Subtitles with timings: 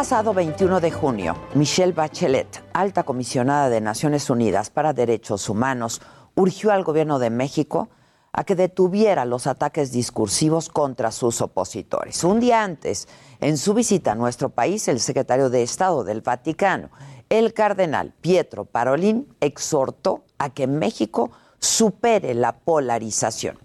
[0.00, 6.00] Pasado 21 de junio, Michelle Bachelet, alta comisionada de Naciones Unidas para Derechos Humanos,
[6.36, 7.90] urgió al gobierno de México
[8.32, 12.24] a que detuviera los ataques discursivos contra sus opositores.
[12.24, 13.08] Un día antes,
[13.40, 16.88] en su visita a nuestro país, el secretario de Estado del Vaticano,
[17.28, 23.58] el cardenal Pietro Parolin, exhortó a que México supere la polarización.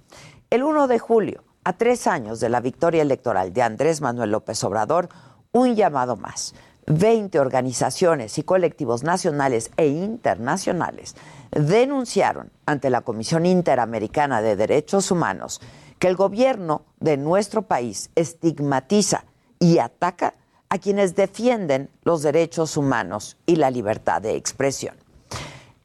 [0.50, 4.62] El 1 de julio, a tres años de la victoria electoral de Andrés Manuel López
[4.66, 5.08] Obrador,
[5.56, 6.54] un llamado más.
[6.88, 11.16] 20 organizaciones y colectivos nacionales e internacionales
[11.52, 15.62] denunciaron ante la Comisión Interamericana de Derechos Humanos
[15.98, 19.24] que el gobierno de nuestro país estigmatiza
[19.58, 20.34] y ataca
[20.68, 24.98] a quienes defienden los derechos humanos y la libertad de expresión.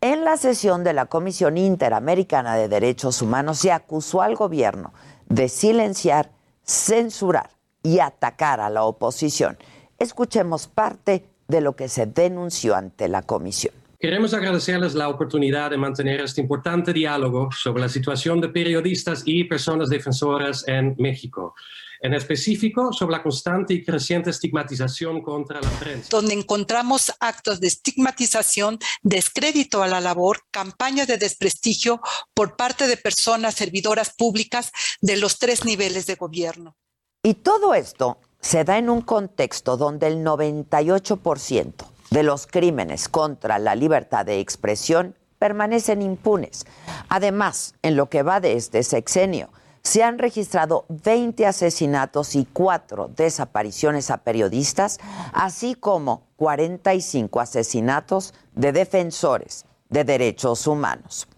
[0.00, 4.92] En la sesión de la Comisión Interamericana de Derechos Humanos se acusó al gobierno
[5.28, 6.32] de silenciar,
[6.64, 9.58] censurar y atacar a la oposición.
[9.98, 13.74] Escuchemos parte de lo que se denunció ante la comisión.
[13.98, 19.44] Queremos agradecerles la oportunidad de mantener este importante diálogo sobre la situación de periodistas y
[19.44, 21.54] personas defensoras en México,
[22.00, 26.08] en específico sobre la constante y creciente estigmatización contra la prensa.
[26.10, 32.00] donde encontramos actos de estigmatización, descrédito a la labor, campañas de desprestigio
[32.32, 36.74] por parte de personas servidoras públicas de los tres niveles de gobierno.
[37.22, 41.74] Y todo esto se da en un contexto donde el 98%
[42.10, 46.64] de los crímenes contra la libertad de expresión permanecen impunes.
[47.10, 49.50] Además, en lo que va de este sexenio,
[49.82, 54.98] se han registrado 20 asesinatos y 4 desapariciones a periodistas,
[55.34, 61.28] así como 45 asesinatos de defensores de derechos humanos.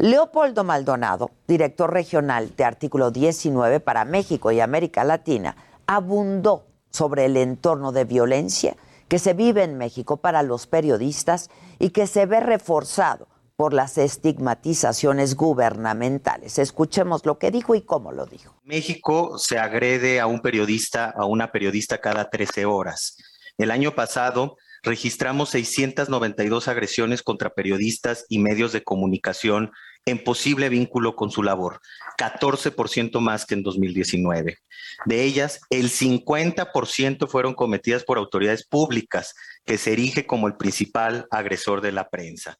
[0.00, 5.56] Leopoldo Maldonado, director regional de Artículo 19 para México y América Latina,
[5.86, 8.78] abundó sobre el entorno de violencia
[9.08, 13.98] que se vive en México para los periodistas y que se ve reforzado por las
[13.98, 16.58] estigmatizaciones gubernamentales.
[16.58, 18.54] Escuchemos lo que dijo y cómo lo dijo.
[18.64, 23.18] México se agrede a un periodista, a una periodista cada 13 horas.
[23.58, 29.70] El año pasado registramos 692 agresiones contra periodistas y medios de comunicación
[30.06, 31.80] en posible vínculo con su labor,
[32.18, 34.58] 14% más que en 2019.
[35.06, 41.26] De ellas, el 50% fueron cometidas por autoridades públicas, que se erige como el principal
[41.30, 42.58] agresor de la prensa.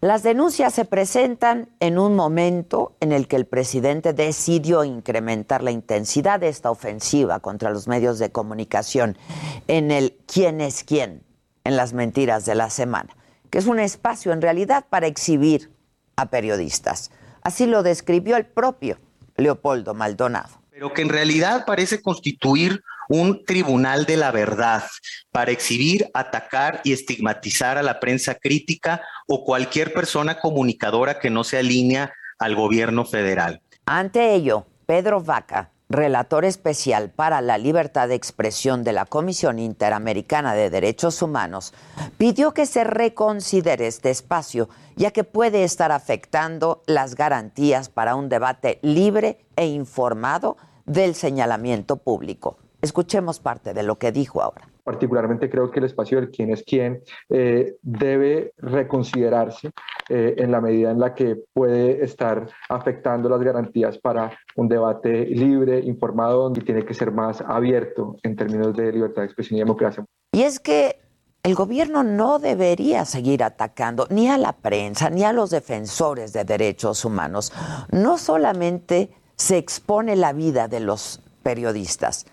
[0.00, 5.72] Las denuncias se presentan en un momento en el que el presidente decidió incrementar la
[5.72, 9.18] intensidad de esta ofensiva contra los medios de comunicación
[9.66, 11.24] en el quién es quién,
[11.68, 13.14] en las mentiras de la semana,
[13.50, 15.70] que es un espacio en realidad para exhibir
[16.16, 17.10] a periodistas.
[17.42, 18.98] Así lo describió el propio
[19.36, 20.48] Leopoldo Maldonado.
[20.70, 24.82] Pero que en realidad parece constituir un tribunal de la verdad
[25.30, 31.44] para exhibir, atacar y estigmatizar a la prensa crítica o cualquier persona comunicadora que no
[31.44, 33.60] se alinea al gobierno federal.
[33.84, 40.54] Ante ello, Pedro Vaca, relator especial para la libertad de expresión de la Comisión Interamericana
[40.54, 41.72] de Derechos Humanos,
[42.18, 48.28] pidió que se reconsidere este espacio, ya que puede estar afectando las garantías para un
[48.28, 52.58] debate libre e informado del señalamiento público.
[52.80, 54.68] Escuchemos parte de lo que dijo ahora.
[54.84, 59.70] Particularmente creo que el espacio del quién es quién eh, debe reconsiderarse
[60.08, 65.26] eh, en la medida en la que puede estar afectando las garantías para un debate
[65.26, 69.60] libre, informado y tiene que ser más abierto en términos de libertad de expresión y
[69.60, 70.04] democracia.
[70.32, 70.98] Y es que
[71.42, 76.44] el gobierno no debería seguir atacando ni a la prensa ni a los defensores de
[76.44, 77.52] derechos humanos.
[77.90, 82.26] No solamente se expone la vida de los periodistas,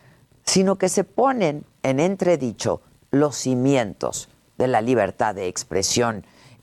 [0.43, 2.81] sino que se ponen en entredicho
[3.11, 6.25] los cimientos de la libertad de expresión,